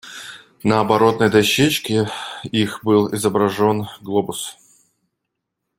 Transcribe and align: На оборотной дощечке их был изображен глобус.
На 0.63 0.79
оборотной 0.81 1.29
дощечке 1.29 2.09
их 2.45 2.83
был 2.83 3.13
изображен 3.13 3.87
глобус. 4.01 4.57